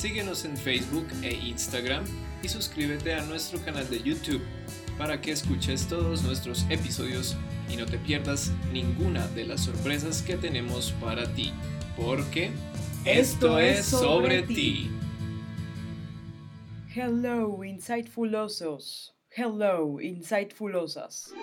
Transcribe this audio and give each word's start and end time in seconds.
Síguenos 0.00 0.46
en 0.46 0.56
Facebook 0.56 1.06
e 1.22 1.34
Instagram 1.34 2.06
y 2.42 2.48
suscríbete 2.48 3.12
a 3.12 3.22
nuestro 3.26 3.62
canal 3.62 3.86
de 3.90 4.02
YouTube 4.02 4.40
para 4.96 5.20
que 5.20 5.30
escuches 5.30 5.86
todos 5.88 6.22
nuestros 6.22 6.64
episodios 6.70 7.36
y 7.68 7.76
no 7.76 7.84
te 7.84 7.98
pierdas 7.98 8.50
ninguna 8.72 9.28
de 9.28 9.44
las 9.44 9.60
sorpresas 9.60 10.22
que 10.22 10.38
tenemos 10.38 10.92
para 11.02 11.30
ti, 11.34 11.52
porque 11.98 12.50
esto, 13.04 13.58
es 13.58 13.84
sobre, 13.84 14.42
ti. 14.44 14.90
Hello, 16.94 17.62
insightfulosos. 17.62 19.14
Hello, 19.28 20.00
insightfulosas. 20.00 21.34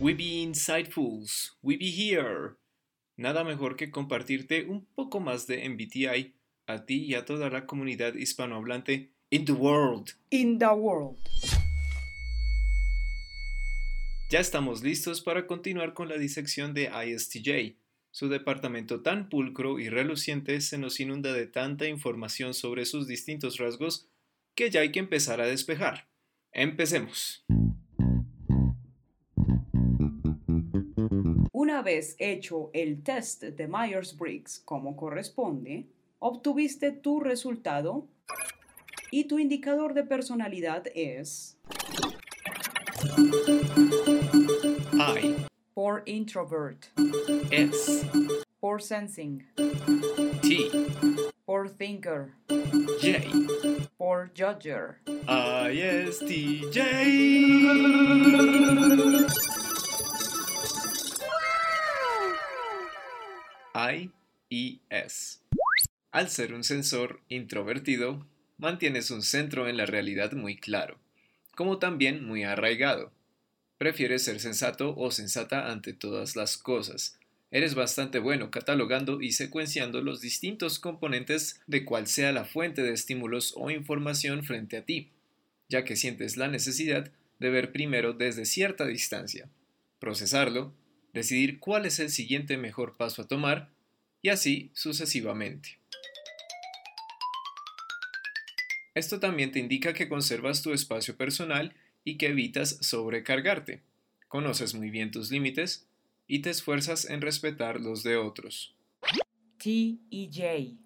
We 0.00 0.12
be 0.12 0.42
insightfuls. 0.42 1.52
We 1.62 1.76
be 1.76 1.92
here 1.92 2.56
nada 3.20 3.44
mejor 3.44 3.76
que 3.76 3.90
compartirte 3.90 4.64
un 4.64 4.86
poco 4.86 5.20
más 5.20 5.46
de 5.46 5.68
MBTI 5.68 6.34
a 6.66 6.86
ti 6.86 7.04
y 7.04 7.14
a 7.14 7.26
toda 7.26 7.50
la 7.50 7.66
comunidad 7.66 8.14
hispanohablante 8.14 9.12
in 9.28 9.44
the 9.44 9.52
world. 9.52 10.12
In 10.30 10.58
the 10.58 10.66
world. 10.66 11.18
Ya 14.30 14.40
estamos 14.40 14.82
listos 14.82 15.20
para 15.20 15.46
continuar 15.46 15.92
con 15.92 16.08
la 16.08 16.16
disección 16.16 16.72
de 16.72 16.90
ISTJ. 17.06 17.76
Su 18.10 18.28
departamento 18.28 19.02
tan 19.02 19.28
pulcro 19.28 19.78
y 19.78 19.90
reluciente 19.90 20.60
se 20.62 20.78
nos 20.78 20.98
inunda 20.98 21.32
de 21.32 21.46
tanta 21.46 21.86
información 21.86 22.54
sobre 22.54 22.86
sus 22.86 23.06
distintos 23.06 23.58
rasgos 23.58 24.08
que 24.54 24.70
ya 24.70 24.80
hay 24.80 24.92
que 24.92 24.98
empezar 24.98 25.40
a 25.40 25.46
despejar. 25.46 26.08
Empecemos. 26.52 27.44
Una 31.80 31.86
vez 31.86 32.14
hecho 32.18 32.68
el 32.74 33.02
test 33.02 33.42
de 33.42 33.66
Myers-Briggs 33.66 34.60
como 34.66 34.94
corresponde, 34.98 35.86
obtuviste 36.18 36.92
tu 36.92 37.20
resultado 37.20 38.06
y 39.10 39.24
tu 39.24 39.38
indicador 39.38 39.94
de 39.94 40.04
personalidad 40.04 40.84
es 40.94 41.56
I. 44.92 45.36
Por 45.72 46.02
introvert, 46.04 46.84
S. 47.50 48.06
Por 48.60 48.82
sensing, 48.82 49.46
T. 50.42 50.70
Por 51.46 51.70
thinker, 51.70 52.34
J. 53.00 53.22
Por 53.96 54.30
judger. 54.36 54.98
ISTJ. 55.72 56.76
I 63.80 64.10
y 64.50 64.82
S. 64.90 65.38
Al 66.10 66.28
ser 66.28 66.52
un 66.52 66.64
sensor 66.64 67.22
introvertido, 67.28 68.26
mantienes 68.58 69.10
un 69.10 69.22
centro 69.22 69.68
en 69.68 69.78
la 69.78 69.86
realidad 69.86 70.32
muy 70.32 70.56
claro, 70.56 70.98
como 71.54 71.78
también 71.78 72.26
muy 72.26 72.42
arraigado. 72.42 73.10
Prefieres 73.78 74.24
ser 74.24 74.38
sensato 74.40 74.94
o 74.96 75.10
sensata 75.10 75.70
ante 75.70 75.94
todas 75.94 76.36
las 76.36 76.58
cosas. 76.58 77.18
Eres 77.50 77.74
bastante 77.74 78.18
bueno 78.18 78.50
catalogando 78.50 79.22
y 79.22 79.32
secuenciando 79.32 80.02
los 80.02 80.20
distintos 80.20 80.78
componentes 80.78 81.62
de 81.66 81.86
cual 81.86 82.06
sea 82.06 82.32
la 82.32 82.44
fuente 82.44 82.82
de 82.82 82.92
estímulos 82.92 83.54
o 83.56 83.70
información 83.70 84.44
frente 84.44 84.76
a 84.76 84.84
ti, 84.84 85.08
ya 85.70 85.84
que 85.84 85.96
sientes 85.96 86.36
la 86.36 86.48
necesidad 86.48 87.10
de 87.38 87.50
ver 87.50 87.72
primero 87.72 88.12
desde 88.12 88.44
cierta 88.44 88.84
distancia, 88.86 89.48
procesarlo 89.98 90.74
decidir 91.12 91.58
cuál 91.58 91.86
es 91.86 91.98
el 91.98 92.10
siguiente 92.10 92.56
mejor 92.56 92.96
paso 92.96 93.22
a 93.22 93.26
tomar 93.26 93.70
y 94.22 94.28
así 94.28 94.70
sucesivamente. 94.74 95.78
Esto 98.94 99.20
también 99.20 99.52
te 99.52 99.60
indica 99.60 99.92
que 99.92 100.08
conservas 100.08 100.62
tu 100.62 100.72
espacio 100.72 101.16
personal 101.16 101.74
y 102.04 102.18
que 102.18 102.26
evitas 102.28 102.78
sobrecargarte. 102.80 103.82
Conoces 104.28 104.74
muy 104.74 104.90
bien 104.90 105.10
tus 105.10 105.30
límites 105.30 105.86
y 106.26 106.40
te 106.40 106.50
esfuerzas 106.50 107.08
en 107.08 107.20
respetar 107.20 107.80
los 107.80 108.02
de 108.02 108.16
otros. 108.16 108.76
T 109.58 109.98
y 110.10 110.30
J. 110.32 110.76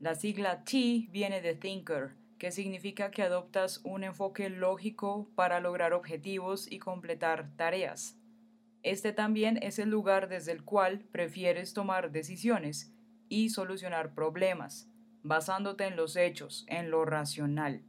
La 0.00 0.14
sigla 0.14 0.64
T 0.64 1.08
viene 1.10 1.40
de 1.40 1.54
Thinker, 1.54 2.14
que 2.38 2.50
significa 2.50 3.10
que 3.10 3.22
adoptas 3.22 3.80
un 3.84 4.04
enfoque 4.04 4.50
lógico 4.50 5.30
para 5.34 5.60
lograr 5.60 5.92
objetivos 5.92 6.70
y 6.70 6.78
completar 6.78 7.50
tareas. 7.56 8.16
Este 8.84 9.12
también 9.12 9.58
es 9.62 9.78
el 9.78 9.88
lugar 9.88 10.28
desde 10.28 10.52
el 10.52 10.62
cual 10.62 11.00
prefieres 11.10 11.72
tomar 11.72 12.12
decisiones 12.12 12.92
y 13.30 13.48
solucionar 13.48 14.12
problemas, 14.12 14.90
basándote 15.22 15.86
en 15.86 15.96
los 15.96 16.16
hechos, 16.16 16.66
en 16.68 16.90
lo 16.90 17.06
racional. 17.06 17.82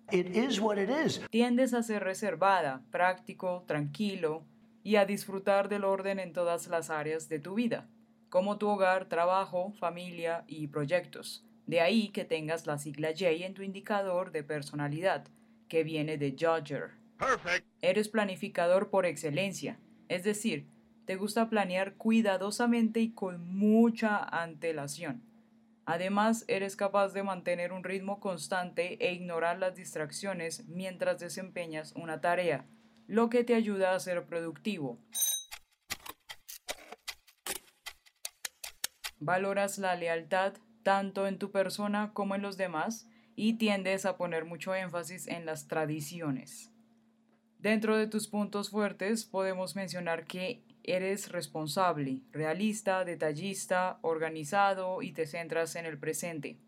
Tiendes 1.29 1.73
a 1.73 1.83
ser 1.83 2.01
reservada, 2.01 2.81
práctico, 2.91 3.65
tranquilo 3.67 4.45
y 4.83 4.95
a 4.95 5.05
disfrutar 5.05 5.67
del 5.67 5.83
orden 5.83 6.17
en 6.17 6.31
todas 6.31 6.67
las 6.67 6.89
áreas 6.89 7.27
de 7.27 7.39
tu 7.39 7.55
vida, 7.55 7.89
como 8.29 8.57
tu 8.57 8.69
hogar, 8.69 9.09
trabajo, 9.09 9.73
familia 9.73 10.45
y 10.47 10.67
proyectos. 10.67 11.45
De 11.67 11.81
ahí 11.81 12.07
que 12.07 12.23
tengas 12.23 12.67
la 12.67 12.77
sigla 12.77 13.09
J 13.09 13.31
en 13.45 13.53
tu 13.53 13.63
indicador 13.63 14.31
de 14.31 14.43
personalidad, 14.43 15.27
que 15.67 15.83
viene 15.83 16.17
de 16.17 16.31
Judger. 16.39 16.91
Eres 17.81 18.07
planificador 18.07 18.89
por 18.89 19.05
excelencia, 19.05 19.77
es 20.07 20.23
decir, 20.23 20.67
te 21.05 21.15
gusta 21.15 21.49
planear 21.49 21.95
cuidadosamente 21.95 22.99
y 22.99 23.13
con 23.13 23.55
mucha 23.55 24.17
antelación. 24.17 25.23
Además, 25.85 26.45
eres 26.47 26.75
capaz 26.75 27.13
de 27.13 27.21
mantener 27.21 27.71
un 27.71 27.83
ritmo 27.83 28.19
constante 28.19 28.97
e 29.05 29.13
ignorar 29.13 29.59
las 29.59 29.75
distracciones 29.75 30.67
mientras 30.67 31.19
desempeñas 31.19 31.93
una 31.95 32.21
tarea, 32.21 32.65
lo 33.07 33.29
que 33.29 33.43
te 33.43 33.53
ayuda 33.53 33.93
a 33.93 33.99
ser 33.99 34.25
productivo. 34.25 34.99
Valoras 39.19 39.77
la 39.77 39.95
lealtad 39.95 40.53
tanto 40.83 41.27
en 41.27 41.37
tu 41.37 41.51
persona 41.51 42.13
como 42.13 42.35
en 42.35 42.41
los 42.41 42.57
demás 42.57 43.07
y 43.35 43.57
tiendes 43.57 44.05
a 44.05 44.17
poner 44.17 44.45
mucho 44.45 44.73
énfasis 44.73 45.27
en 45.27 45.45
las 45.45 45.67
tradiciones. 45.67 46.71
Dentro 47.59 47.97
de 47.97 48.07
tus 48.07 48.27
puntos 48.27 48.69
fuertes 48.69 49.25
podemos 49.25 49.75
mencionar 49.75 50.25
que 50.25 50.63
Eres 50.87 51.31
responsable, 51.31 52.21
realista, 52.31 53.03
detallista, 53.05 53.97
organizado 54.03 55.01
y 55.01 55.13
te 55.13 55.25
centras 55.25 55.75
en 55.75 55.87
el 55.87 55.97
presente. 55.97 56.59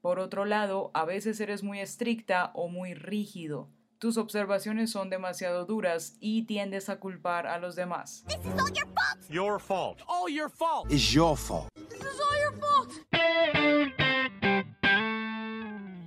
Por 0.00 0.18
otro 0.18 0.44
lado, 0.44 0.90
a 0.92 1.04
veces 1.04 1.38
eres 1.38 1.62
muy 1.62 1.78
estricta 1.78 2.50
o 2.54 2.66
muy 2.66 2.94
rígido. 2.94 3.70
Tus 3.98 4.16
observaciones 4.16 4.90
son 4.90 5.08
demasiado 5.08 5.66
duras 5.66 6.16
y 6.18 6.46
tiendes 6.46 6.88
a 6.88 6.98
culpar 6.98 7.46
a 7.46 7.58
los 7.58 7.76
demás. 7.76 8.24
This 8.26 8.38
is 8.38 8.60
all 8.60 8.72
your 8.72 8.88
fault. 8.88 9.30
Your 9.30 9.60
fault. 9.60 10.02
All 10.08 10.34
your 10.34 10.50
fault. 10.50 10.90
Is 10.90 11.12
your 11.12 11.36
fault. 11.36 11.68
This 11.76 12.00
is 12.00 12.20
all 12.20 12.40
your 12.40 12.58
fault. 12.58 12.90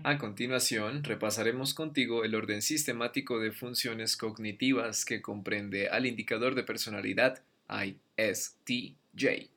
A 0.06 0.18
continuación, 0.18 1.06
repasaremos 1.06 1.74
contigo 1.74 2.26
el 2.26 2.36
orden 2.36 2.62
sistemático 2.62 3.40
de 3.40 3.54
funciones 3.54 4.18
cognitivas 4.18 5.06
que 5.06 5.22
comprende 5.22 5.88
al 5.88 6.06
indicador 6.06 6.56
de 6.56 6.64
personalidad 6.64 7.42
ISTJ, 7.70 9.50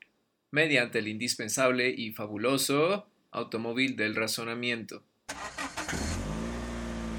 mediante 0.51 0.99
el 0.99 1.09
indispensable 1.09 1.89
y 1.89 2.13
fabuloso 2.13 3.07
automóvil 3.31 3.97
del 3.97 4.15
razonamiento. 4.15 5.03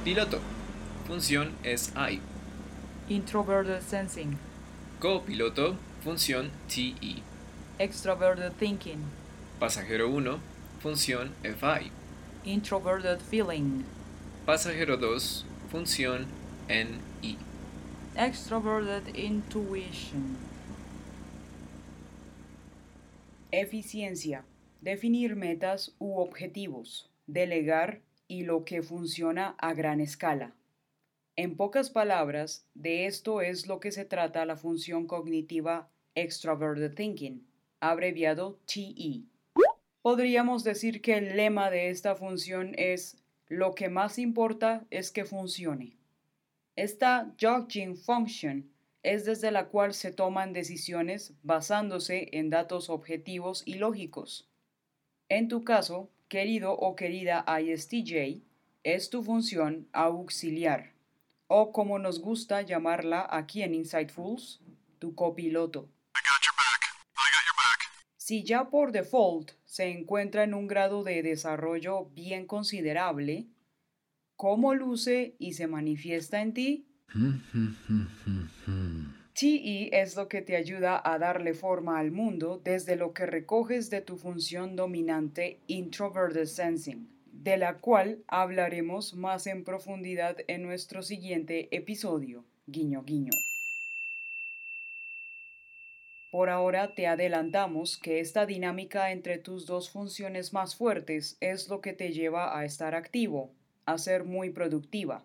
Piloto. 0.03 0.39
Función 1.05 1.53
es 1.63 1.93
I. 1.95 2.21
Introverted 3.09 3.81
sensing. 3.81 4.37
Copiloto. 4.99 5.77
Función 6.03 6.51
TE. 6.67 7.21
Extroverted 7.79 8.53
thinking. 8.53 9.03
Pasajero 9.59 10.09
1. 10.09 10.39
Función 10.81 11.33
FI. 11.43 11.91
Introverted 12.45 13.19
feeling. 13.19 13.83
Pasajero 14.45 14.97
2. 14.97 15.45
Función 15.69 16.27
NI. 16.69 17.37
Extroverted 18.15 19.13
intuition. 19.15 20.46
Eficiencia. 23.59 24.45
definir 24.81 25.35
metas 25.35 25.95
u 25.97 26.19
objetivos, 26.19 27.09
delegar 27.25 28.01
y 28.27 28.43
lo 28.43 28.63
que 28.63 28.83
funciona 28.83 29.55
a 29.57 29.73
gran 29.73 29.99
escala. 29.99 30.53
En 31.35 31.57
pocas 31.57 31.89
palabras, 31.89 32.67
de 32.75 33.07
esto 33.07 33.41
es 33.41 33.65
lo 33.65 33.79
que 33.79 33.91
se 33.91 34.05
trata 34.05 34.45
la 34.45 34.57
función 34.57 35.07
cognitiva 35.07 35.89
Extroverted 36.13 36.93
Thinking, 36.93 37.47
abreviado 37.79 38.59
TE. 38.67 39.23
Podríamos 40.03 40.63
decir 40.63 41.01
que 41.01 41.17
el 41.17 41.35
lema 41.35 41.71
de 41.71 41.89
esta 41.89 42.13
función 42.13 42.75
es 42.77 43.17
lo 43.47 43.73
que 43.73 43.89
más 43.89 44.19
importa 44.19 44.85
es 44.91 45.09
que 45.09 45.25
funcione. 45.25 45.97
Esta 46.75 47.33
Jogging 47.41 47.97
Function 47.97 48.69
es 49.07 49.23
desde 49.23 49.51
la 49.51 49.67
cual 49.69 49.93
se 49.93 50.11
toman 50.11 50.51
decisiones 50.51 51.33
basándose 51.41 52.27
en 52.33 52.49
datos 52.49 52.89
objetivos 52.89 53.63
y 53.65 53.75
lógicos. 53.75 54.49
En 55.29 55.47
tu 55.47 55.63
caso, 55.63 56.09
querido 56.27 56.73
o 56.73 56.97
querida 56.97 57.45
ISTJ, 57.47 58.43
es 58.83 59.09
tu 59.09 59.23
función 59.23 59.87
auxiliar, 59.93 60.91
o 61.47 61.71
como 61.71 61.99
nos 61.99 62.19
gusta 62.19 62.61
llamarla 62.63 63.25
aquí 63.29 63.61
en 63.61 63.75
Insightfuls, 63.75 64.59
tu 64.99 65.15
copiloto. 65.15 65.87
Si 68.17 68.43
ya 68.43 68.69
por 68.69 68.91
default 68.91 69.51
se 69.63 69.85
encuentra 69.85 70.43
en 70.43 70.53
un 70.53 70.67
grado 70.67 71.05
de 71.05 71.23
desarrollo 71.23 72.09
bien 72.13 72.45
considerable, 72.45 73.47
¿cómo 74.35 74.73
luce 74.73 75.37
y 75.39 75.53
se 75.53 75.67
manifiesta 75.67 76.41
en 76.41 76.53
ti? 76.53 76.87
TE 79.39 79.89
es 79.91 80.15
lo 80.15 80.27
que 80.27 80.41
te 80.41 80.55
ayuda 80.55 80.99
a 81.05 81.19
darle 81.19 81.53
forma 81.53 81.99
al 81.99 82.09
mundo 82.09 82.59
desde 82.63 82.95
lo 82.95 83.13
que 83.13 83.27
recoges 83.27 83.91
de 83.91 84.01
tu 84.01 84.17
función 84.17 84.75
dominante 84.75 85.59
Introverted 85.67 86.45
Sensing, 86.45 87.07
de 87.33 87.57
la 87.57 87.77
cual 87.77 88.23
hablaremos 88.25 89.13
más 89.13 89.45
en 89.45 89.63
profundidad 89.63 90.37
en 90.47 90.63
nuestro 90.63 91.03
siguiente 91.03 91.67
episodio. 91.69 92.45
Guiño, 92.65 93.03
guiño. 93.03 93.29
Por 96.31 96.49
ahora 96.49 96.95
te 96.95 97.05
adelantamos 97.05 97.99
que 97.99 98.19
esta 98.19 98.47
dinámica 98.47 99.11
entre 99.11 99.37
tus 99.37 99.67
dos 99.67 99.91
funciones 99.91 100.51
más 100.51 100.75
fuertes 100.75 101.37
es 101.41 101.69
lo 101.69 101.79
que 101.79 101.93
te 101.93 102.11
lleva 102.11 102.57
a 102.57 102.65
estar 102.65 102.95
activo, 102.95 103.51
a 103.85 103.99
ser 103.99 104.23
muy 104.23 104.49
productiva, 104.49 105.23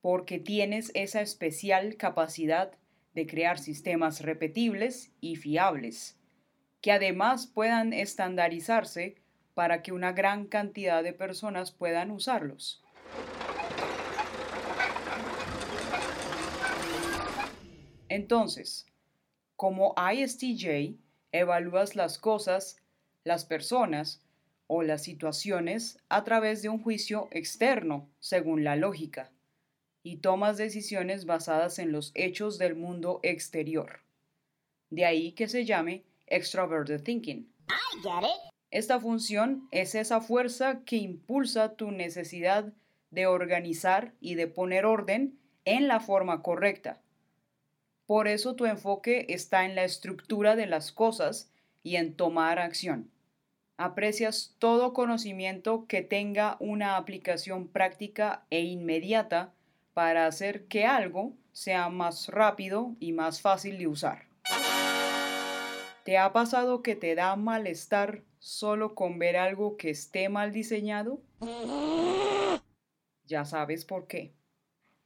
porque 0.00 0.40
tienes 0.40 0.90
esa 0.94 1.20
especial 1.20 1.94
capacidad 1.96 2.72
de 3.14 3.26
crear 3.26 3.58
sistemas 3.58 4.20
repetibles 4.20 5.12
y 5.20 5.36
fiables, 5.36 6.18
que 6.80 6.92
además 6.92 7.46
puedan 7.46 7.92
estandarizarse 7.92 9.16
para 9.54 9.82
que 9.82 9.92
una 9.92 10.12
gran 10.12 10.46
cantidad 10.46 11.02
de 11.02 11.12
personas 11.12 11.72
puedan 11.72 12.10
usarlos. 12.10 12.82
Entonces, 18.08 18.86
como 19.56 19.94
ISTJ, 19.96 20.96
evalúas 21.32 21.96
las 21.96 22.18
cosas, 22.18 22.76
las 23.24 23.44
personas 23.44 24.22
o 24.66 24.82
las 24.82 25.02
situaciones 25.02 25.98
a 26.08 26.24
través 26.24 26.62
de 26.62 26.68
un 26.68 26.82
juicio 26.82 27.28
externo, 27.32 28.08
según 28.20 28.64
la 28.64 28.76
lógica 28.76 29.32
y 30.08 30.16
tomas 30.16 30.56
decisiones 30.56 31.26
basadas 31.26 31.78
en 31.78 31.92
los 31.92 32.12
hechos 32.14 32.56
del 32.56 32.74
mundo 32.74 33.20
exterior. 33.22 34.00
De 34.88 35.04
ahí 35.04 35.32
que 35.32 35.48
se 35.48 35.66
llame 35.66 36.02
extroverted 36.26 37.02
thinking. 37.02 37.52
Esta 38.70 38.98
función 39.00 39.68
es 39.70 39.94
esa 39.94 40.22
fuerza 40.22 40.82
que 40.86 40.96
impulsa 40.96 41.74
tu 41.74 41.90
necesidad 41.90 42.72
de 43.10 43.26
organizar 43.26 44.14
y 44.18 44.34
de 44.34 44.46
poner 44.46 44.86
orden 44.86 45.38
en 45.66 45.88
la 45.88 46.00
forma 46.00 46.42
correcta. 46.42 47.02
Por 48.06 48.28
eso 48.28 48.54
tu 48.54 48.64
enfoque 48.64 49.26
está 49.28 49.66
en 49.66 49.74
la 49.74 49.84
estructura 49.84 50.56
de 50.56 50.66
las 50.66 50.90
cosas 50.90 51.52
y 51.82 51.96
en 51.96 52.14
tomar 52.14 52.58
acción. 52.58 53.10
Aprecias 53.76 54.54
todo 54.58 54.94
conocimiento 54.94 55.84
que 55.86 56.00
tenga 56.00 56.56
una 56.60 56.96
aplicación 56.96 57.68
práctica 57.68 58.46
e 58.48 58.62
inmediata 58.62 59.52
para 59.98 60.28
hacer 60.28 60.68
que 60.68 60.86
algo 60.86 61.36
sea 61.50 61.88
más 61.88 62.28
rápido 62.28 62.94
y 63.00 63.10
más 63.12 63.40
fácil 63.40 63.78
de 63.78 63.88
usar. 63.88 64.28
¿Te 66.04 66.18
ha 66.18 66.32
pasado 66.32 66.84
que 66.84 66.94
te 66.94 67.16
da 67.16 67.34
malestar 67.34 68.22
solo 68.38 68.94
con 68.94 69.18
ver 69.18 69.36
algo 69.36 69.76
que 69.76 69.90
esté 69.90 70.28
mal 70.28 70.52
diseñado? 70.52 71.20
Ya 73.24 73.44
sabes 73.44 73.84
por 73.84 74.06
qué. 74.06 74.36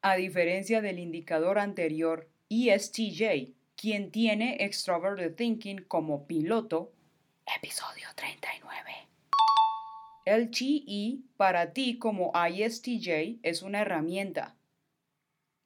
A 0.03 0.17
diferencia 0.17 0.83
del 0.83 0.99
indicador 0.99 1.59
anterior, 1.59 2.29
ESTJ, 2.51 3.55
quien 3.77 4.11
tiene 4.11 4.59
Extroverted 4.61 5.35
Thinking 5.35 5.85
como 5.85 6.27
piloto, 6.27 6.93
episodio 7.57 8.09
39. 8.15 8.93
El 10.27 10.51
TE 10.51 11.23
para 11.39 11.73
ti 11.73 11.97
como 11.97 12.31
ISTJ 12.35 13.39
es 13.43 13.63
una 13.63 13.81
herramienta 13.81 14.55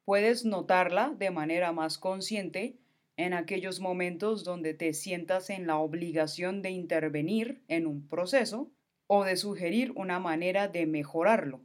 Puedes 0.07 0.45
notarla 0.45 1.13
de 1.17 1.31
manera 1.31 1.73
más 1.73 1.97
consciente 1.97 2.77
en 3.17 3.33
aquellos 3.33 3.81
momentos 3.81 4.45
donde 4.45 4.73
te 4.73 4.93
sientas 4.93 5.49
en 5.49 5.67
la 5.67 5.79
obligación 5.79 6.61
de 6.61 6.69
intervenir 6.69 7.61
en 7.67 7.85
un 7.87 8.07
proceso 8.07 8.71
o 9.07 9.25
de 9.25 9.35
sugerir 9.35 9.91
una 9.97 10.17
manera 10.17 10.69
de 10.69 10.85
mejorarlo. 10.85 11.59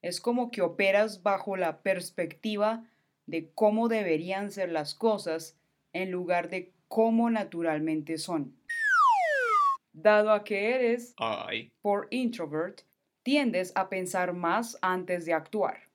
Es 0.00 0.22
como 0.22 0.50
que 0.50 0.62
operas 0.62 1.22
bajo 1.22 1.58
la 1.58 1.82
perspectiva 1.82 2.88
de 3.26 3.50
cómo 3.50 3.88
deberían 3.88 4.50
ser 4.50 4.72
las 4.72 4.94
cosas 4.94 5.58
en 5.92 6.10
lugar 6.10 6.48
de 6.48 6.72
cómo 6.88 7.28
naturalmente 7.28 8.16
son. 8.16 8.56
Dado 9.92 10.32
a 10.32 10.44
que 10.44 10.74
eres, 10.76 11.14
por 11.82 12.08
introvert, 12.10 12.80
tiendes 13.22 13.70
a 13.74 13.90
pensar 13.90 14.32
más 14.32 14.78
antes 14.80 15.26
de 15.26 15.34
actuar. 15.34 15.93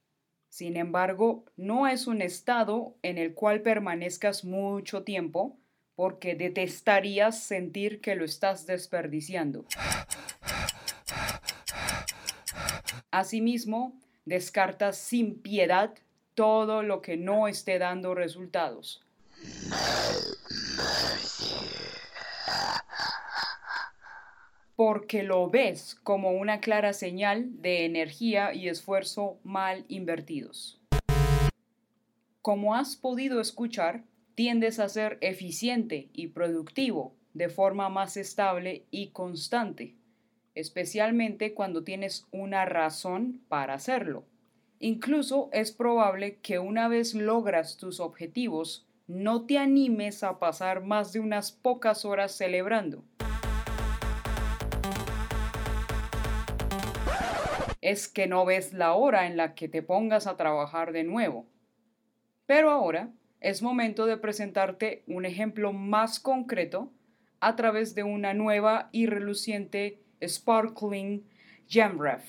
Sin 0.50 0.78
embargo, 0.78 1.46
no 1.56 1.88
es 1.88 2.08
un 2.08 2.22
estado 2.22 2.96
en 3.04 3.18
el 3.18 3.34
cual 3.34 3.62
permanezcas 3.62 4.44
mucho 4.44 5.04
tiempo 5.04 5.58
porque 5.96 6.36
detestarías 6.36 7.40
sentir 7.40 8.02
que 8.02 8.16
lo 8.16 8.26
estás 8.26 8.66
desperdiciando. 8.66 9.66
Asimismo, 13.12 14.00
descartas 14.26 14.98
sin 14.98 15.40
piedad 15.40 15.94
todo 16.36 16.84
lo 16.84 17.02
que 17.02 17.18
no 17.18 17.48
esté 17.48 17.80
dando 17.80 18.16
resultados. 18.16 19.04
Porque 24.80 25.24
lo 25.24 25.50
ves 25.50 26.00
como 26.04 26.32
una 26.32 26.62
clara 26.62 26.94
señal 26.94 27.62
de 27.62 27.84
energía 27.84 28.54
y 28.54 28.70
esfuerzo 28.70 29.38
mal 29.44 29.84
invertidos. 29.90 30.80
Como 32.42 32.74
has 32.74 32.96
podido 32.96 33.42
escuchar, 33.42 34.06
tiendes 34.36 34.80
a 34.80 34.88
ser 34.88 35.18
eficiente 35.20 36.08
y 36.14 36.28
productivo 36.28 37.14
de 37.34 37.50
forma 37.50 37.90
más 37.90 38.16
estable 38.16 38.86
y 38.90 39.10
constante, 39.10 39.98
especialmente 40.56 41.54
cuando 41.54 41.84
tienes 41.84 42.26
una 42.32 42.64
razón 42.64 43.42
para 43.50 43.74
hacerlo. 43.74 44.24
Incluso 44.80 45.50
es 45.52 45.74
probable 45.74 46.38
que 46.38 46.58
una 46.58 46.88
vez 46.88 47.16
logras 47.16 47.76
tus 47.76 48.00
objetivos, 48.00 48.88
no 49.08 49.46
te 49.46 49.58
animes 49.58 50.24
a 50.24 50.40
pasar 50.40 50.86
más 50.86 51.12
de 51.12 51.20
unas 51.20 51.52
pocas 51.52 52.06
horas 52.06 52.32
celebrando 52.32 53.04
es 57.82 58.08
que 58.08 58.28
no 58.28 58.46
ves 58.46 58.74
la 58.74 58.94
hora 58.94 59.28
en 59.28 59.38
la 59.38 59.56
que 59.56 59.68
te 59.68 59.82
pongas 59.82 60.28
a 60.28 60.38
trabajar 60.38 60.92
de 60.92 61.04
nuevo. 61.04 61.46
Pero 62.46 62.72
ahora 62.72 63.10
es 63.40 63.62
momento 63.62 64.06
de 64.06 64.18
presentarte 64.18 65.04
un 65.08 65.26
ejemplo 65.26 65.72
más 65.72 66.20
concreto 66.20 66.92
a 67.40 67.56
través 67.56 67.96
de 67.96 68.04
una 68.04 68.34
nueva 68.34 68.90
y 68.92 69.06
reluciente 69.06 70.00
Sparkling 70.22 71.24
Gemref. 71.68 72.24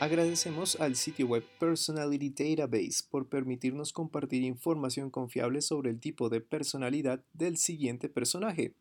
Agradecemos 0.00 0.80
al 0.80 0.96
sitio 0.96 1.26
web 1.26 1.44
Personality 1.58 2.30
Database 2.30 3.04
por 3.10 3.28
permitirnos 3.28 3.92
compartir 3.92 4.42
información 4.44 5.10
confiable 5.10 5.60
sobre 5.60 5.90
el 5.90 6.00
tipo 6.00 6.30
de 6.30 6.40
personalidad 6.40 7.22
del 7.34 7.58
siguiente 7.58 8.08
personaje. 8.08 8.72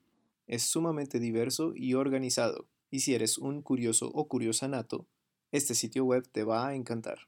Es 0.47 0.63
sumamente 0.63 1.19
diverso 1.19 1.73
y 1.75 1.93
organizado, 1.95 2.67
y 2.89 3.01
si 3.01 3.15
eres 3.15 3.37
un 3.37 3.61
curioso 3.61 4.09
o 4.13 4.29
curiosa 4.29 4.69
nato, 4.69 5.07
este 5.51 5.75
sitio 5.75 6.05
web 6.05 6.25
te 6.31 6.45
va 6.45 6.69
a 6.69 6.73
encantar. 6.73 7.27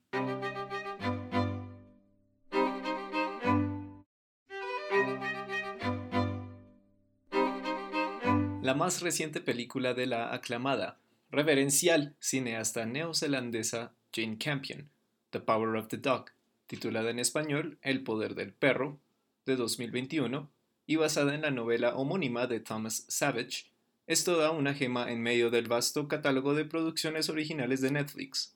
La 8.61 8.73
más 8.73 9.01
reciente 9.01 9.41
película 9.41 9.93
de 9.93 10.05
la 10.05 10.33
aclamada 10.33 10.97
reverencial 11.31 12.13
cineasta 12.19 12.85
neozelandesa 12.85 13.93
Jane 14.13 14.37
Campion, 14.37 14.89
The 15.29 15.39
Power 15.39 15.77
of 15.77 15.87
the 15.87 15.97
Dog, 15.97 16.31
titulada 16.67 17.09
en 17.09 17.19
español 17.19 17.77
El 17.81 18.03
poder 18.03 18.35
del 18.35 18.51
perro, 18.51 18.99
de 19.45 19.55
2021, 19.55 20.51
y 20.87 20.97
basada 20.97 21.33
en 21.33 21.41
la 21.41 21.51
novela 21.51 21.95
homónima 21.95 22.47
de 22.47 22.59
Thomas 22.59 23.05
Savage, 23.07 23.71
es 24.07 24.25
toda 24.25 24.51
una 24.51 24.73
gema 24.73 25.09
en 25.09 25.21
medio 25.21 25.49
del 25.49 25.69
vasto 25.69 26.09
catálogo 26.09 26.53
de 26.53 26.65
producciones 26.65 27.29
originales 27.29 27.79
de 27.79 27.91
Netflix. 27.91 28.55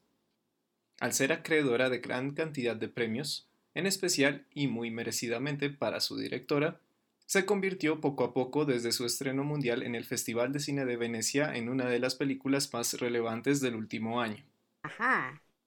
Al 1.00 1.14
ser 1.14 1.32
acreedora 1.32 1.90
de 1.90 2.00
gran 2.00 2.32
cantidad 2.32 2.76
de 2.76 2.90
premios, 2.90 3.48
en 3.74 3.86
especial 3.86 4.46
y 4.54 4.68
muy 4.68 4.92
merecidamente 4.92 5.70
para 5.70 6.02
su 6.02 6.18
directora, 6.18 6.82
se 7.26 7.46
convirtió 7.46 8.02
poco 8.02 8.24
a 8.24 8.34
poco 8.34 8.66
desde 8.66 8.92
su 8.92 9.06
estreno 9.06 9.44
mundial 9.44 9.84
en 9.84 9.96
el 9.96 10.06
Festival 10.06 10.52
de 10.52 10.60
Cine 10.60 10.86
de 10.86 10.98
Venecia 10.98 11.56
en 11.56 11.70
una 11.70 11.86
de 11.86 12.00
las 12.00 12.16
películas 12.16 12.72
más 12.74 12.94
relevantes 13.00 13.62
del 13.62 13.76
último 13.76 14.22
año. 14.22 14.44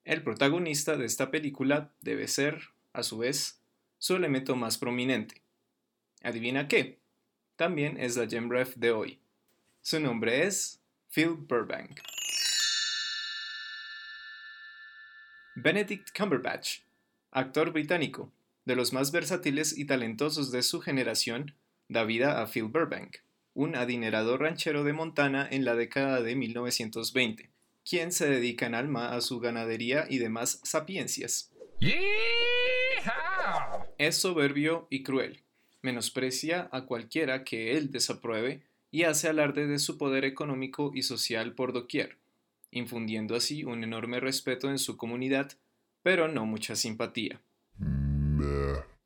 El 0.04 0.22
protagonista 0.22 0.96
de 0.96 1.04
esta 1.04 1.30
película 1.30 1.90
debe 2.00 2.28
ser, 2.28 2.70
a 2.92 3.02
su 3.02 3.18
vez, 3.18 3.60
su 3.98 4.14
elemento 4.14 4.54
más 4.54 4.78
prominente. 4.78 5.42
¿Adivina 6.22 6.68
qué? 6.68 6.98
También 7.56 7.98
es 7.98 8.16
la 8.16 8.28
Gem 8.28 8.48
Ref 8.50 8.76
de 8.76 8.92
hoy. 8.92 9.18
Su 9.82 9.98
nombre 9.98 10.46
es 10.46 10.80
Phil 11.10 11.30
Burbank. 11.30 12.00
Benedict 15.56 16.16
Cumberbatch, 16.16 16.82
actor 17.32 17.72
británico, 17.72 18.30
de 18.68 18.76
los 18.76 18.92
más 18.92 19.12
versátiles 19.12 19.78
y 19.78 19.86
talentosos 19.86 20.52
de 20.52 20.62
su 20.62 20.82
generación, 20.82 21.54
da 21.88 22.04
vida 22.04 22.42
a 22.42 22.46
Phil 22.46 22.64
Burbank, 22.64 23.16
un 23.54 23.74
adinerado 23.74 24.36
ranchero 24.36 24.84
de 24.84 24.92
Montana 24.92 25.48
en 25.50 25.64
la 25.64 25.74
década 25.74 26.20
de 26.20 26.36
1920, 26.36 27.48
quien 27.82 28.12
se 28.12 28.28
dedica 28.28 28.66
en 28.66 28.74
alma 28.74 29.14
a 29.14 29.22
su 29.22 29.40
ganadería 29.40 30.04
y 30.10 30.18
demás 30.18 30.60
sapiencias. 30.64 31.50
Es 33.96 34.18
soberbio 34.18 34.86
y 34.90 35.02
cruel, 35.02 35.44
menosprecia 35.80 36.68
a 36.70 36.82
cualquiera 36.82 37.44
que 37.44 37.78
él 37.78 37.90
desapruebe 37.90 38.64
y 38.90 39.04
hace 39.04 39.28
alarde 39.28 39.66
de 39.66 39.78
su 39.78 39.96
poder 39.96 40.26
económico 40.26 40.92
y 40.94 41.04
social 41.04 41.54
por 41.54 41.72
doquier, 41.72 42.18
infundiendo 42.70 43.34
así 43.34 43.64
un 43.64 43.82
enorme 43.82 44.20
respeto 44.20 44.68
en 44.68 44.78
su 44.78 44.98
comunidad, 44.98 45.52
pero 46.02 46.28
no 46.28 46.44
mucha 46.44 46.76
simpatía. 46.76 47.40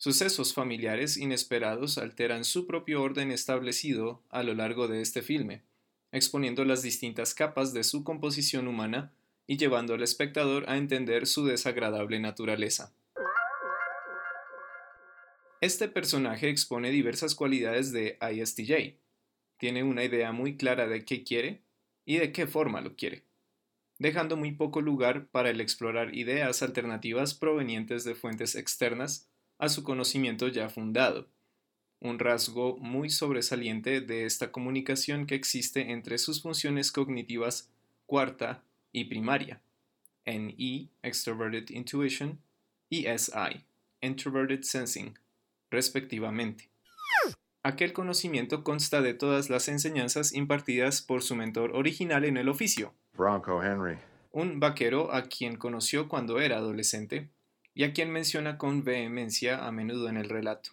Sucesos 0.04 0.52
familiares 0.52 1.16
inesperados 1.16 1.96
alteran 1.96 2.44
su 2.44 2.66
propio 2.66 3.00
orden 3.00 3.30
establecido 3.30 4.20
a 4.30 4.42
lo 4.42 4.52
largo 4.52 4.88
de 4.88 5.00
este 5.00 5.22
filme, 5.22 5.62
exponiendo 6.10 6.64
las 6.64 6.82
distintas 6.82 7.34
capas 7.34 7.72
de 7.72 7.84
su 7.84 8.02
composición 8.02 8.66
humana 8.66 9.12
y 9.46 9.58
llevando 9.58 9.94
al 9.94 10.02
espectador 10.02 10.68
a 10.68 10.76
entender 10.76 11.28
su 11.28 11.46
desagradable 11.46 12.18
naturaleza. 12.18 12.92
Este 15.60 15.86
personaje 15.86 16.48
expone 16.48 16.90
diversas 16.90 17.36
cualidades 17.36 17.92
de 17.92 18.18
ISTJ. 18.20 18.98
Tiene 19.56 19.84
una 19.84 20.02
idea 20.02 20.32
muy 20.32 20.56
clara 20.56 20.88
de 20.88 21.04
qué 21.04 21.22
quiere 21.22 21.62
y 22.04 22.16
de 22.18 22.32
qué 22.32 22.48
forma 22.48 22.80
lo 22.80 22.96
quiere, 22.96 23.22
dejando 24.00 24.36
muy 24.36 24.50
poco 24.50 24.80
lugar 24.80 25.28
para 25.28 25.50
el 25.50 25.60
explorar 25.60 26.12
ideas 26.12 26.60
alternativas 26.60 27.34
provenientes 27.34 28.02
de 28.02 28.16
fuentes 28.16 28.56
externas 28.56 29.28
a 29.62 29.68
su 29.68 29.84
conocimiento 29.84 30.48
ya 30.48 30.68
fundado, 30.68 31.28
un 32.00 32.18
rasgo 32.18 32.78
muy 32.78 33.10
sobresaliente 33.10 34.00
de 34.00 34.24
esta 34.24 34.50
comunicación 34.50 35.24
que 35.24 35.36
existe 35.36 35.92
entre 35.92 36.18
sus 36.18 36.42
funciones 36.42 36.90
cognitivas 36.90 37.70
cuarta 38.06 38.64
y 38.90 39.04
primaria, 39.04 39.62
NE, 40.26 40.88
Extroverted 41.04 41.70
Intuition, 41.70 42.40
y 42.90 43.06
SI, 43.06 43.64
Introverted 44.00 44.62
Sensing, 44.62 45.16
respectivamente. 45.70 46.68
Aquel 47.62 47.92
conocimiento 47.92 48.64
consta 48.64 49.00
de 49.00 49.14
todas 49.14 49.48
las 49.48 49.68
enseñanzas 49.68 50.34
impartidas 50.34 51.02
por 51.02 51.22
su 51.22 51.36
mentor 51.36 51.70
original 51.76 52.24
en 52.24 52.36
el 52.36 52.48
oficio, 52.48 52.94
Bronco 53.16 53.62
Henry, 53.62 53.96
un 54.32 54.58
vaquero 54.58 55.14
a 55.14 55.22
quien 55.22 55.54
conoció 55.54 56.08
cuando 56.08 56.40
era 56.40 56.56
adolescente 56.56 57.30
y 57.74 57.84
a 57.84 57.92
quien 57.92 58.10
menciona 58.10 58.58
con 58.58 58.84
vehemencia 58.84 59.66
a 59.66 59.72
menudo 59.72 60.08
en 60.08 60.16
el 60.16 60.28
relato. 60.28 60.70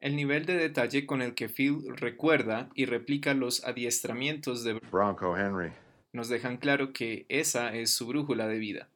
El 0.00 0.14
nivel 0.14 0.46
de 0.46 0.56
detalle 0.56 1.06
con 1.06 1.22
el 1.22 1.34
que 1.34 1.48
Phil 1.48 1.82
recuerda 1.96 2.68
y 2.74 2.84
replica 2.84 3.34
los 3.34 3.64
adiestramientos 3.64 4.62
de 4.62 4.74
Bronco 4.74 5.36
Henry. 5.36 5.72
nos 6.12 6.28
dejan 6.28 6.58
claro 6.58 6.92
que 6.92 7.26
esa 7.28 7.74
es 7.74 7.90
su 7.90 8.06
brújula 8.06 8.46
de 8.46 8.58
vida. 8.58 8.88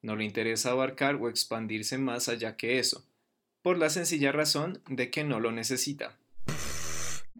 No 0.00 0.16
le 0.16 0.24
interesa 0.24 0.70
abarcar 0.70 1.16
o 1.16 1.28
expandirse 1.28 1.98
más 1.98 2.28
allá 2.28 2.56
que 2.56 2.78
eso, 2.78 3.04
por 3.62 3.78
la 3.78 3.90
sencilla 3.90 4.32
razón 4.32 4.80
de 4.88 5.10
que 5.10 5.24
no 5.24 5.40
lo 5.40 5.50
necesita. 5.50 6.18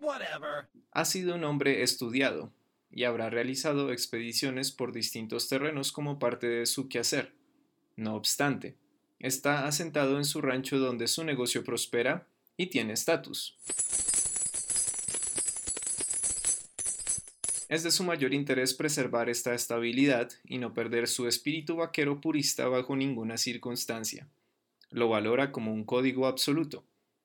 Whatever. 0.00 0.68
Ha 0.90 1.04
sido 1.04 1.34
un 1.36 1.44
hombre 1.44 1.82
estudiado 1.82 2.52
y 2.90 3.04
habrá 3.04 3.30
realizado 3.30 3.92
expediciones 3.92 4.70
por 4.70 4.92
distintos 4.92 5.48
terrenos 5.48 5.92
como 5.92 6.18
parte 6.18 6.46
de 6.46 6.66
su 6.66 6.88
quehacer. 6.88 7.32
No 7.96 8.14
obstante, 8.16 8.76
está 9.18 9.66
asentado 9.66 10.16
en 10.16 10.24
su 10.24 10.40
rancho 10.40 10.78
donde 10.78 11.08
su 11.08 11.24
negocio 11.24 11.64
prospera 11.64 12.26
y 12.56 12.66
tiene 12.66 12.92
estatus. 12.92 13.56
Es 17.68 17.82
de 17.82 17.90
su 17.90 18.04
mayor 18.04 18.34
interés 18.34 18.74
preservar 18.74 19.28
esta 19.28 19.54
estabilidad 19.54 20.30
y 20.44 20.58
no 20.58 20.74
perder 20.74 21.08
su 21.08 21.26
espíritu 21.26 21.76
vaquero 21.76 22.20
purista 22.20 22.68
bajo 22.68 22.94
ninguna 22.94 23.36
circunstancia. 23.36 24.28
Lo 24.90 25.08
valora 25.08 25.50
como 25.50 25.72
un 25.72 25.84
código 25.84 26.26
absoluto, 26.26 26.84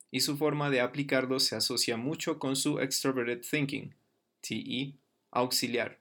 y 0.10 0.22
su 0.22 0.38
forma 0.38 0.72
de 0.72 0.82
aplicarlo 0.82 1.40
se 1.40 1.56
asocia 1.56 1.98
mucho 1.98 2.40
con 2.40 2.56
su 2.56 2.80
extroverted 2.80 3.42
thinking, 3.48 3.94
TE, 4.42 4.96
auxiliar. 5.30 6.00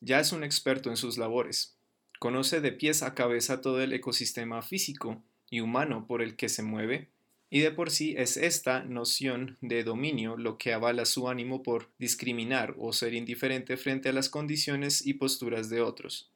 Ya 0.00 0.18
es 0.18 0.32
un 0.32 0.42
experto 0.42 0.90
en 0.90 0.96
sus 0.96 1.18
labores. 1.18 1.77
Conoce 2.18 2.60
de 2.60 2.72
pies 2.72 3.02
a 3.02 3.14
cabeza 3.14 3.60
todo 3.60 3.80
el 3.80 3.92
ecosistema 3.92 4.62
físico 4.62 5.22
y 5.50 5.60
humano 5.60 6.06
por 6.06 6.20
el 6.20 6.36
que 6.36 6.48
se 6.48 6.62
mueve, 6.62 7.08
y 7.50 7.60
de 7.60 7.70
por 7.70 7.90
sí 7.90 8.14
es 8.18 8.36
esta 8.36 8.82
noción 8.82 9.56
de 9.60 9.84
dominio 9.84 10.36
lo 10.36 10.58
que 10.58 10.72
avala 10.72 11.06
su 11.06 11.28
ánimo 11.28 11.62
por 11.62 11.90
discriminar 11.98 12.74
o 12.78 12.92
ser 12.92 13.14
indiferente 13.14 13.76
frente 13.76 14.08
a 14.08 14.12
las 14.12 14.28
condiciones 14.28 15.06
y 15.06 15.14
posturas 15.14 15.70
de 15.70 15.80
otros, 15.80 16.30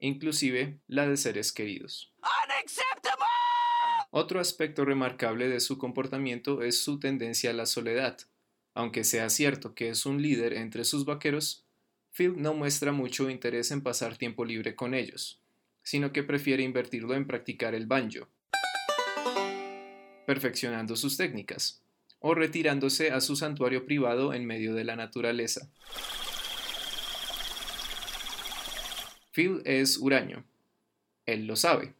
inclusive 0.00 0.78
la 0.88 1.08
de 1.08 1.16
seres 1.16 1.52
queridos. 1.52 2.12
Otro 4.10 4.40
aspecto 4.40 4.84
remarcable 4.84 5.48
de 5.48 5.60
su 5.60 5.78
comportamiento 5.78 6.62
es 6.62 6.82
su 6.82 6.98
tendencia 7.00 7.50
a 7.50 7.54
la 7.54 7.64
soledad. 7.64 8.18
Aunque 8.74 9.04
sea 9.04 9.30
cierto 9.30 9.74
que 9.74 9.88
es 9.88 10.04
un 10.04 10.20
líder 10.20 10.52
entre 10.52 10.84
sus 10.84 11.06
vaqueros, 11.06 11.64
Phil 12.14 12.34
no 12.36 12.52
muestra 12.52 12.92
mucho 12.92 13.30
interés 13.30 13.70
en 13.70 13.80
pasar 13.80 14.18
tiempo 14.18 14.44
libre 14.44 14.76
con 14.76 14.92
ellos, 14.92 15.40
sino 15.82 16.12
que 16.12 16.22
prefiere 16.22 16.62
invertirlo 16.62 17.14
en 17.14 17.26
practicar 17.26 17.74
el 17.74 17.86
banjo, 17.86 18.28
perfeccionando 20.26 20.94
sus 20.94 21.16
técnicas, 21.16 21.80
o 22.20 22.34
retirándose 22.34 23.10
a 23.10 23.22
su 23.22 23.34
santuario 23.34 23.86
privado 23.86 24.34
en 24.34 24.44
medio 24.44 24.74
de 24.74 24.84
la 24.84 24.94
naturaleza. 24.94 25.70
Phil 29.32 29.62
es 29.64 29.96
huraño. 29.96 30.44
Él 31.24 31.46
lo 31.46 31.56
sabe. 31.56 31.94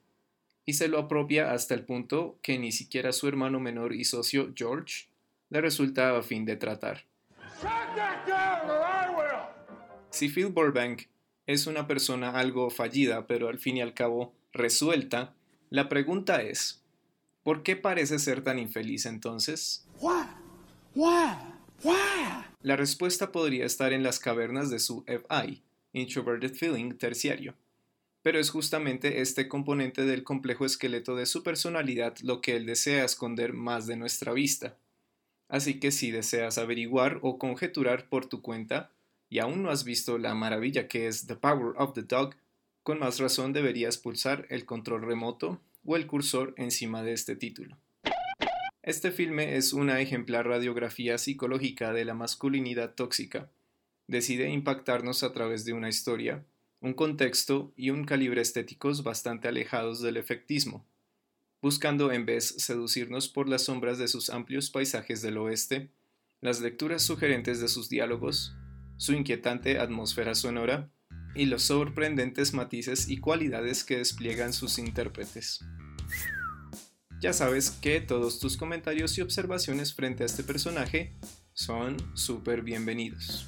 Y 0.66 0.74
se 0.74 0.88
lo 0.88 0.98
apropia 0.98 1.52
hasta 1.52 1.74
el 1.74 1.84
punto 1.84 2.38
que 2.42 2.58
ni 2.58 2.70
siquiera 2.70 3.12
su 3.12 3.26
hermano 3.26 3.58
menor 3.58 3.94
y 3.94 4.04
socio 4.04 4.52
George 4.54 5.06
le 5.48 5.62
resulta 5.62 6.16
a 6.16 6.22
fin 6.22 6.44
de 6.44 6.56
tratar. 6.56 7.04
Si 10.12 10.28
Phil 10.28 10.48
Burbank 10.48 11.04
es 11.46 11.66
una 11.66 11.86
persona 11.86 12.38
algo 12.38 12.68
fallida, 12.68 13.26
pero 13.26 13.48
al 13.48 13.58
fin 13.58 13.78
y 13.78 13.80
al 13.80 13.94
cabo 13.94 14.34
resuelta, 14.52 15.34
la 15.70 15.88
pregunta 15.88 16.42
es, 16.42 16.82
¿por 17.42 17.62
qué 17.62 17.76
parece 17.76 18.18
ser 18.18 18.42
tan 18.42 18.58
infeliz 18.58 19.06
entonces? 19.06 19.86
La 22.60 22.76
respuesta 22.76 23.32
podría 23.32 23.64
estar 23.64 23.94
en 23.94 24.02
las 24.02 24.20
cavernas 24.20 24.68
de 24.68 24.80
su 24.80 25.02
FI, 25.06 25.62
introverted 25.94 26.54
feeling 26.54 26.92
terciario. 26.92 27.54
Pero 28.22 28.38
es 28.38 28.50
justamente 28.50 29.22
este 29.22 29.48
componente 29.48 30.04
del 30.04 30.24
complejo 30.24 30.66
esqueleto 30.66 31.16
de 31.16 31.24
su 31.24 31.42
personalidad 31.42 32.18
lo 32.22 32.42
que 32.42 32.54
él 32.54 32.66
desea 32.66 33.06
esconder 33.06 33.54
más 33.54 33.86
de 33.86 33.96
nuestra 33.96 34.34
vista. 34.34 34.76
Así 35.48 35.80
que 35.80 35.90
si 35.90 36.10
deseas 36.10 36.58
averiguar 36.58 37.18
o 37.22 37.38
conjeturar 37.38 38.08
por 38.10 38.26
tu 38.26 38.42
cuenta, 38.42 38.91
y 39.32 39.38
aún 39.38 39.62
no 39.62 39.70
has 39.70 39.84
visto 39.84 40.18
la 40.18 40.34
maravilla 40.34 40.88
que 40.88 41.06
es 41.06 41.26
The 41.26 41.36
Power 41.36 41.72
of 41.78 41.94
the 41.94 42.02
Dog, 42.02 42.34
con 42.82 42.98
más 42.98 43.18
razón 43.18 43.54
deberías 43.54 43.96
pulsar 43.96 44.46
el 44.50 44.66
control 44.66 45.00
remoto 45.00 45.58
o 45.86 45.96
el 45.96 46.06
cursor 46.06 46.52
encima 46.58 47.02
de 47.02 47.14
este 47.14 47.34
título. 47.34 47.78
Este 48.82 49.10
filme 49.10 49.56
es 49.56 49.72
una 49.72 50.02
ejemplar 50.02 50.46
radiografía 50.46 51.16
psicológica 51.16 51.94
de 51.94 52.04
la 52.04 52.12
masculinidad 52.12 52.94
tóxica. 52.94 53.48
Decide 54.06 54.50
impactarnos 54.50 55.22
a 55.22 55.32
través 55.32 55.64
de 55.64 55.72
una 55.72 55.88
historia, 55.88 56.44
un 56.82 56.92
contexto 56.92 57.72
y 57.74 57.88
un 57.88 58.04
calibre 58.04 58.42
estéticos 58.42 59.02
bastante 59.02 59.48
alejados 59.48 60.02
del 60.02 60.18
efectismo, 60.18 60.84
buscando 61.62 62.12
en 62.12 62.26
vez 62.26 62.48
seducirnos 62.58 63.30
por 63.30 63.48
las 63.48 63.62
sombras 63.62 63.96
de 63.96 64.08
sus 64.08 64.28
amplios 64.28 64.68
paisajes 64.68 65.22
del 65.22 65.38
oeste, 65.38 65.88
las 66.42 66.60
lecturas 66.60 67.00
sugerentes 67.02 67.62
de 67.62 67.68
sus 67.68 67.88
diálogos, 67.88 68.54
su 69.02 69.14
inquietante 69.14 69.80
atmósfera 69.80 70.36
sonora 70.36 70.88
y 71.34 71.46
los 71.46 71.64
sorprendentes 71.64 72.54
matices 72.54 73.08
y 73.08 73.16
cualidades 73.16 73.82
que 73.82 73.96
despliegan 73.96 74.52
sus 74.52 74.78
intérpretes. 74.78 75.58
Ya 77.20 77.32
sabes 77.32 77.72
que 77.72 78.00
todos 78.00 78.38
tus 78.38 78.56
comentarios 78.56 79.18
y 79.18 79.22
observaciones 79.22 79.92
frente 79.92 80.22
a 80.22 80.26
este 80.26 80.44
personaje 80.44 81.16
son 81.52 81.96
súper 82.14 82.62
bienvenidos. 82.62 83.44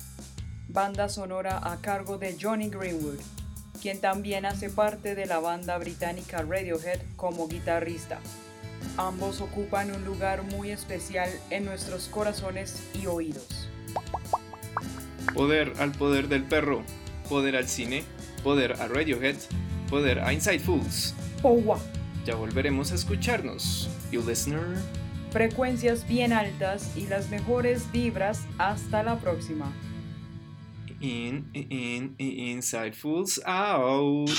Banda 0.66 1.08
sonora 1.08 1.60
a 1.62 1.80
cargo 1.80 2.18
de 2.18 2.36
Johnny 2.36 2.68
Greenwood, 2.68 3.20
quien 3.80 4.00
también 4.00 4.46
hace 4.46 4.70
parte 4.70 5.14
de 5.14 5.26
la 5.26 5.38
banda 5.38 5.78
británica 5.78 6.42
Radiohead 6.42 6.98
como 7.14 7.46
guitarrista. 7.46 8.18
Ambos 8.96 9.40
ocupan 9.40 9.94
un 9.94 10.04
lugar 10.04 10.42
muy 10.42 10.72
especial 10.72 11.30
en 11.50 11.64
nuestros 11.64 12.08
corazones 12.08 12.82
y 13.00 13.06
oídos. 13.06 13.63
Poder 15.34 15.72
al 15.78 15.92
poder 15.92 16.28
del 16.28 16.44
perro, 16.44 16.82
poder 17.28 17.56
al 17.56 17.66
cine, 17.66 18.04
poder 18.42 18.80
a 18.80 18.88
Radiohead, 18.88 19.36
poder 19.90 20.20
a 20.20 20.32
Inside 20.32 20.60
Fools. 20.60 21.14
Ya 22.24 22.36
volveremos 22.36 22.92
a 22.92 22.94
escucharnos. 22.94 23.90
You 24.10 24.22
listener. 24.26 24.78
Frecuencias 25.30 26.06
bien 26.06 26.32
altas 26.32 26.96
y 26.96 27.08
las 27.08 27.28
mejores 27.28 27.90
vibras. 27.92 28.46
Hasta 28.56 29.02
la 29.02 29.18
próxima. 29.18 29.70
In, 31.00 31.50
in, 31.52 32.14
in, 32.16 32.16
inside 32.18 32.92
fools 32.92 33.40
out. 33.44 34.30